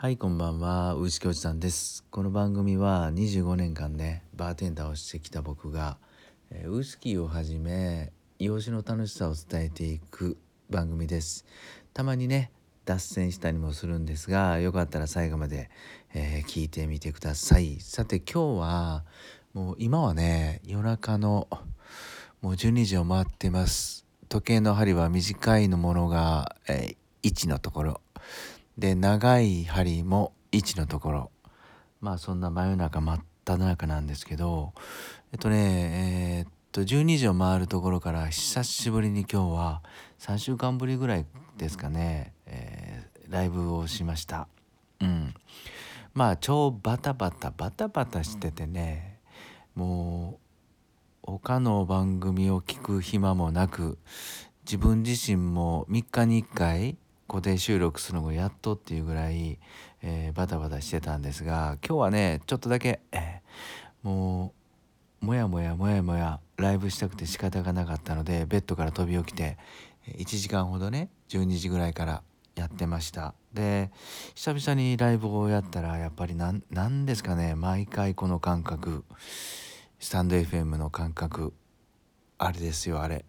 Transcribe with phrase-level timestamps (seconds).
[0.00, 0.94] はいこんばんは。
[0.94, 2.04] ウイスキーおじさんです。
[2.12, 5.98] この番組は25年間ねバーテンダーをしてきた僕が
[6.52, 10.38] えーウイスキーをはじめ養子の楽しさを伝えていく
[10.70, 11.44] 番組です。
[11.94, 12.52] たまにね
[12.84, 15.68] 脱線したりもするんですがよかったら最後まで、
[16.14, 17.80] えー聞いてみてください。
[17.80, 19.04] さて今日は
[19.52, 21.48] もう今はね夜中の
[22.40, 24.06] もう12時を回ってます。
[24.28, 28.00] 時計の針は短いのものが、えー1のところ。
[28.78, 31.30] で長い針も1のところ。
[32.00, 34.72] まあそんな真夜中真っ只中なんですけど。
[35.32, 39.82] えっとねえーっと12時を回るところから久しぶりに今日は
[40.20, 44.48] 3週間ぶりぐらいですかね、えーライブをしました。
[45.00, 45.34] うん。
[46.14, 49.18] まあ超バタバタバタバタしててね。
[49.74, 50.38] も
[51.22, 53.98] う他の番組を聞く暇もなく
[54.64, 56.96] 自分自身も3日に1回
[57.28, 59.58] 固定収録するのがやっとっていうぐらい、
[60.02, 64.54] えーバタバタしてたんですが今日はねちょっとだけ、えーも
[65.22, 69.58] うもやもやもやもやライブしたくて仕方がなかったのでベッドから飛び起きて
[70.16, 72.22] 1時間ほどね12時ぐらいから
[72.54, 73.34] やってました。
[73.52, 73.90] で
[74.34, 79.04] 久々にライブをやったらやっぱりなんなんですかね毎回この感覚
[79.98, 81.52] スタンド FM の感覚
[82.38, 83.24] あれですよあれ。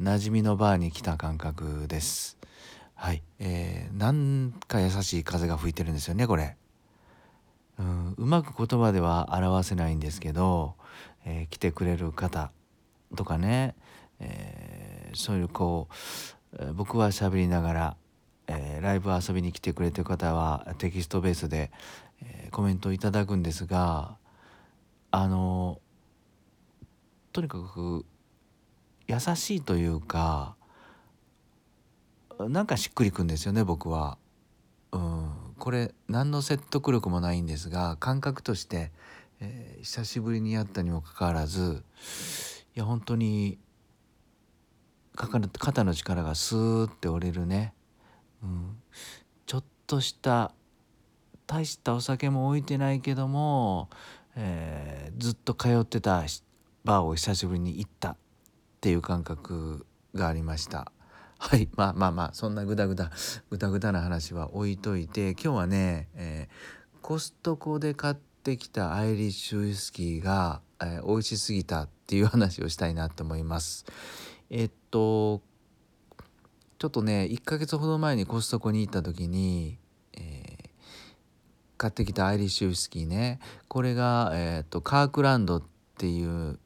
[0.00, 2.36] 馴染みのバーに来た感覚です。
[2.98, 3.22] はい。
[3.38, 6.56] えー、なんか優しい風が吹いてるんですよねこれ。
[7.78, 10.74] うんうまく言葉では表せないんですけど、
[11.26, 12.50] えー来てくれる方
[13.14, 13.74] とかね、
[14.18, 15.94] えーそういうこう、
[16.58, 17.96] えー僕は喋りながら、
[18.46, 21.70] えーライブ遊びに来てくれてる方はテキストベースで、
[22.22, 24.16] えーコメントをいただくんですが
[25.10, 25.80] あの
[27.34, 28.06] とにかく
[29.06, 30.56] 優しいというか
[32.38, 34.18] なんかしっくりくんですよね僕は。
[34.92, 38.92] うん、これ何の説得力もないんですが感覚として、
[39.40, 41.84] えー久しぶりにやったにもかかわらず
[42.74, 43.58] いや本当に
[45.14, 47.72] 肩の力がスーって折れるね、
[48.42, 48.76] うん、
[49.46, 50.52] ちょっとした
[51.46, 53.90] 大したお酒も置いてないけども、
[54.34, 56.24] えーずっと通ってた
[56.84, 58.16] バーを久しぶりに行ったっ
[58.80, 60.92] ていう感覚がありました。
[61.38, 63.10] はい まあまあまあそんなグダグダ
[63.50, 73.86] グダグダな話は置いといて今日はね、えーコストコで買ってきたアイリッシュウイスキーが、えー美味しすぎたっていう話をしたいなと思います。
[74.50, 75.40] えっと
[76.78, 79.78] ちょっとね1ヶ月ほど前にコストコに行った時に、
[80.14, 80.66] えー
[81.78, 83.38] 買ってきたアイリッシュウイスキーね
[83.68, 85.62] これが、えー、とカークランドっ
[85.98, 86.58] ていう、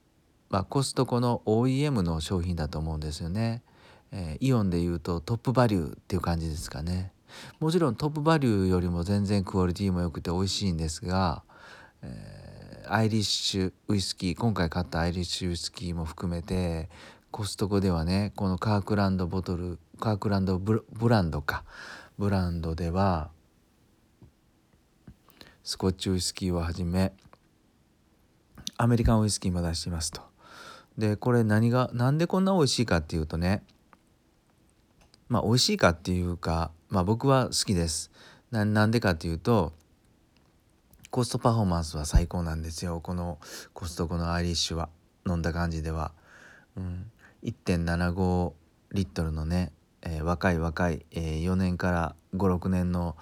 [0.50, 3.62] まあ、コストコの OEM の商品だと思うんですよね。
[4.12, 7.12] えーイオンでいうとトップバリューっていう感じですかね。
[7.60, 11.42] もちろんトップバリューよりも全然クオリティも良くて美味しいんですが、
[12.02, 12.50] えー
[12.92, 16.88] アイリッシュウイスキー今回買ったアイリッシュウイスキーも含めて
[17.30, 21.62] コストコではねこのカークランドボトルカークランドブランドか
[22.18, 23.30] ブランドでは
[25.62, 27.12] スコッチウイスキーをはじめ
[28.76, 30.22] アメリカンウイスキーも出していますと。
[30.98, 33.62] でこれ何がなんでこんな美味しいかっていうとね
[35.30, 38.10] まあ美味しいかっていうかまあ僕は好きです。
[38.50, 39.72] ななんでかっていうと
[41.10, 43.00] コストパフォーマンスは最高なんですよ。
[43.00, 43.38] この
[43.72, 44.90] コストコのアイリッシュは。
[45.26, 46.12] 飲んだ感じでは。
[46.76, 47.10] うん、
[47.44, 48.52] 1.75
[48.92, 53.16] リットルのね、えー若い若い、え4年から56年の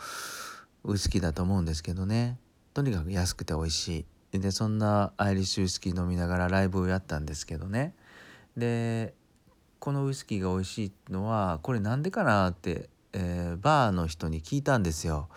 [0.84, 2.38] ウイスキーだと思うんですけどね。
[2.74, 4.38] とにかく安くて美味しい。
[4.38, 7.94] でそんなアイリッシュウイスキー飲みながらライブをやったんですけどね。
[8.56, 9.14] で
[9.78, 15.28] このウイスキーが美味しいのはこれなんでかなって、えーバーの人に聞いたんですよ。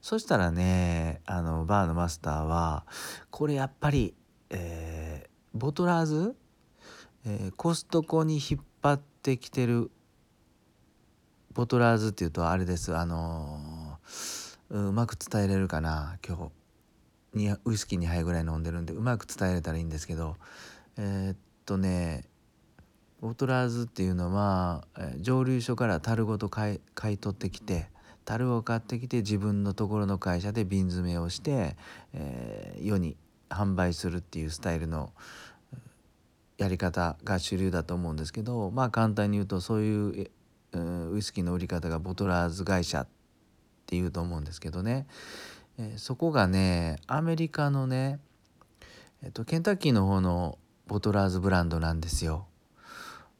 [0.00, 2.84] そしたらねあのバーのマスターは
[3.30, 4.14] これやっぱり、
[4.50, 6.34] えーボトラーズ、
[7.24, 9.90] えーコストコに引っ張ってきてる
[11.52, 12.94] ボトラーズっていうとあれです。
[12.96, 13.98] あの
[14.70, 16.50] うまく伝えれるかな今日。
[17.34, 20.36] にウイスキー2杯ぐらい飲んでるんでうまく伝えれたらいいんですけど。
[20.96, 22.24] えっとね
[23.20, 24.86] ボトラーズっていうのは、
[25.20, 27.88] 蒸留所から樽ごと買い買い取ってきて
[28.24, 31.76] 樽を買ってきて自分のところの会社で瓶詰めをして、
[32.12, 33.16] えー世に
[33.50, 35.12] 販売するっていうスタイルの
[36.58, 40.30] やり方が主流だと思うんですけどまあ簡単に言うとそういう
[41.12, 43.08] ウイスキーの売り方がボトラーズ会社っ
[43.86, 45.06] ていうと思うんですけどね、
[45.78, 48.18] えーそこがねアメリカのね、
[49.22, 52.46] えっとケンタッキーの方のボトラーズブランドなんですよ。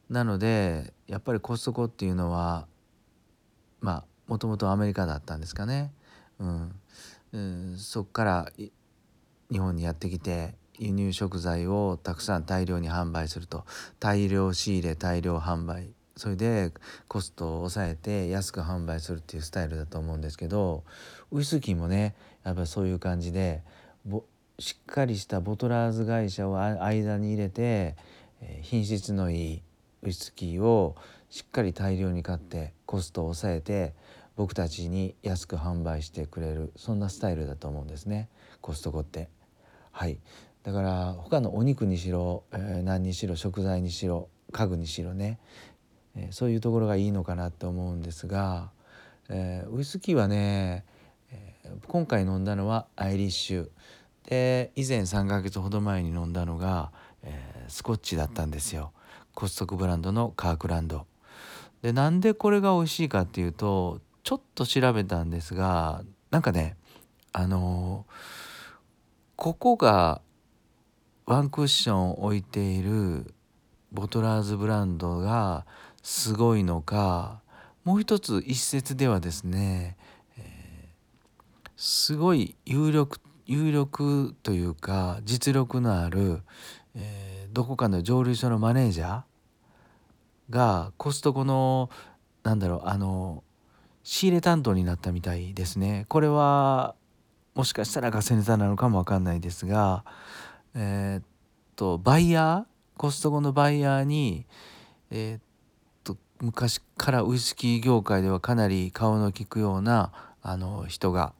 [0.09, 2.67] なのでやっぱりコストコっていうのは
[3.81, 5.91] まあもともとアメリカだったんですかね。
[6.39, 6.75] うん。
[7.33, 8.51] うん、そっから
[9.51, 13.65] 日本にやってきて輸入食材をたくさん大量に販売すると。
[13.99, 15.89] 大量仕入れ大量販売。
[16.17, 16.71] それで
[17.07, 20.85] コストを抑えて安く販売するっていうスタイルだと思うんですけど
[21.29, 22.15] ウイスキーもね
[22.45, 23.63] やっぱりそういう感じで
[24.57, 27.97] しっかりしたボトラーズ会社を間に入れて
[28.61, 29.61] 品質のいい
[30.05, 30.95] ウイスキーを
[31.29, 33.93] しっかり大量に買ってコストを抑えて
[34.35, 38.29] 僕たちに安く販売してくれるそんなスタイルだと思うんですね。
[38.61, 39.29] コストコって。
[39.91, 40.19] はい。
[40.63, 45.39] だから他のお肉にしろ、えー、何にしろ食材にしろ家具にしろね、
[46.15, 48.71] えー、そういうところがいいのかなと思うんですが、
[49.29, 50.85] えー、ウイスキーはね、
[51.31, 51.53] え
[51.87, 53.69] 今回飲んだのはアイリッシュ。
[54.27, 56.91] で以前3ヶ月ほど前に飲んだのが、
[57.23, 58.91] えスコッチだったんですよ。
[59.35, 61.05] コストコブランドのカークランド。
[61.83, 66.01] でなんでこれが美味しいかっていうとちょっと調べたんですが
[66.31, 66.77] なんかね
[67.31, 68.07] あの
[69.35, 70.21] ここが
[71.27, 73.33] ワンクッション置いている
[73.91, 75.65] ボトラーズブランドが
[76.01, 77.41] すごいのか
[77.83, 79.97] もう一つ一説ではですね、
[80.37, 86.41] えー、すごい有力有力というか実力のある、
[86.95, 89.21] えー、どこかの蒸留所のマネージャー
[90.49, 91.89] がコストコの
[92.43, 93.45] なんだろうあの
[94.03, 96.05] 仕入れ担当になったみたいですね。
[96.09, 96.95] これは
[97.55, 100.03] もしかしたらガセネタなのかもわかんないですが、
[100.75, 101.23] えー、っ
[101.77, 104.45] とバイヤーコストコのバイヤーに、
[105.09, 105.41] えー、っ
[106.03, 110.11] と昔からウイスキー業界ではかなり顔の利くような
[110.41, 111.31] あの人が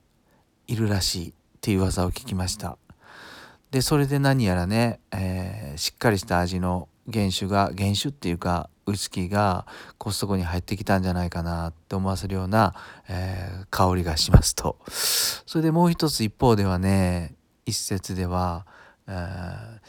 [0.67, 2.77] いるらしいっていう噂を聞きました。
[3.75, 9.67] でそれで何やらね、えー、しっかりした味の原酒が原酒っていうかウイスキーが
[9.97, 12.73] コストコに入ってきたんじゃないかなって思わせるような、
[13.09, 14.77] えー、香りがしますと。
[14.87, 17.35] それでもう一つ一方ではね
[17.65, 18.65] 一説では、
[19.09, 19.79] えー、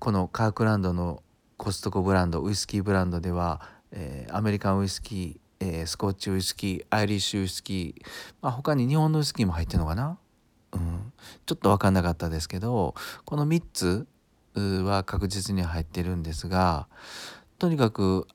[0.00, 1.22] このカークランドの
[1.58, 3.60] コストコブランドウイスキーブランドでは、
[3.92, 8.06] えー、アメリカンウイスキー、え、スコッチウイスキーアイリッシュウイスキー、
[8.42, 10.18] まあ、他に日本のウイスキーも入ってるのかな、
[11.46, 12.94] ちょっと分かんなかったですけど
[13.24, 14.06] この3つ
[14.54, 16.88] は確実に入ってるんですが
[17.58, 18.26] とにかく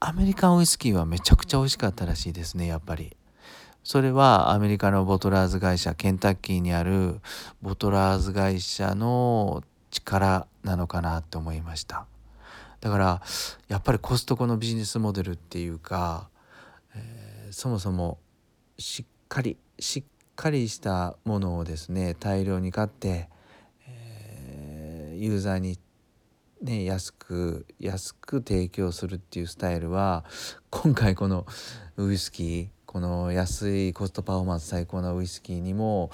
[0.00, 3.16] アメリカンウイスキーはめちゃくちゃ美味しかったらしいですねやっぱり。
[3.82, 7.20] それはアメリカのボトラーズ会社ケンタッキーにある
[7.62, 12.06] ボトラーズ会社の力なのかなって思いました
[12.80, 13.22] だから
[13.68, 16.28] やっぱりコストコのビジネスモデルっていうか、
[16.94, 18.18] えー、そもそも
[18.78, 20.04] しっかりしっ
[20.40, 23.28] かりしたものをですね大量に買って、
[23.86, 25.78] えー、ユーザーに
[26.62, 30.24] ね、安く安く提供するっていうスタイルは
[30.68, 31.46] 今回この
[31.96, 36.10] ウイスキーこの安いコストパフォーマンス最高なウイスキーにも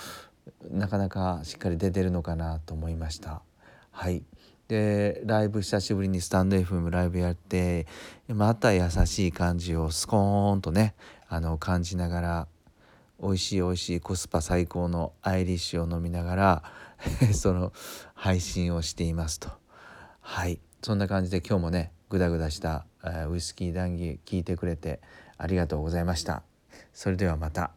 [0.70, 3.42] なかなかしっかり出てるのかなと思いました。
[3.90, 4.22] はい
[4.68, 7.86] でライブ久しぶりにスタンド FM ライブやって
[8.28, 10.94] また優しい感じをスコーンとね
[11.28, 12.48] あの感じながら
[13.22, 16.62] 美味しい美味しいコスパ最高のアイリッシュを飲みながら
[17.32, 17.72] その
[18.14, 19.50] 配信をしていますと。
[20.20, 22.86] はいそんな感じで今日もねグダグダした、
[23.28, 25.00] ウイスキー談義聞いてくれて
[25.38, 26.42] ありがとうございました
[26.92, 27.72] それではまた。